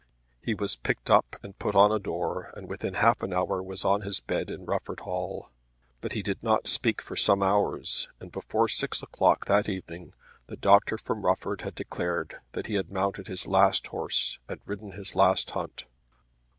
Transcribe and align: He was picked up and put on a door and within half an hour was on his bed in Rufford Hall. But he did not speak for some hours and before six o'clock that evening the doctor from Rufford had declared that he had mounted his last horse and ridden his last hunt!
He 0.41 0.55
was 0.55 0.77
picked 0.77 1.11
up 1.11 1.35
and 1.43 1.59
put 1.59 1.75
on 1.75 1.91
a 1.91 1.99
door 1.99 2.51
and 2.57 2.67
within 2.67 2.95
half 2.95 3.21
an 3.21 3.31
hour 3.33 3.61
was 3.61 3.85
on 3.85 4.01
his 4.01 4.19
bed 4.19 4.49
in 4.49 4.65
Rufford 4.65 5.01
Hall. 5.01 5.51
But 5.99 6.13
he 6.13 6.23
did 6.23 6.41
not 6.41 6.65
speak 6.65 7.03
for 7.03 7.15
some 7.15 7.43
hours 7.43 8.09
and 8.19 8.31
before 8.31 8.67
six 8.67 9.03
o'clock 9.03 9.45
that 9.45 9.69
evening 9.69 10.13
the 10.47 10.55
doctor 10.57 10.97
from 10.97 11.23
Rufford 11.23 11.61
had 11.61 11.75
declared 11.75 12.37
that 12.53 12.65
he 12.65 12.73
had 12.73 12.89
mounted 12.89 13.27
his 13.27 13.45
last 13.45 13.85
horse 13.85 14.39
and 14.49 14.59
ridden 14.65 14.93
his 14.93 15.15
last 15.15 15.51
hunt! 15.51 15.85